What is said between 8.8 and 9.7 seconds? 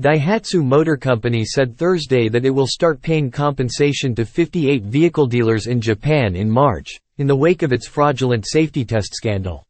test scandal.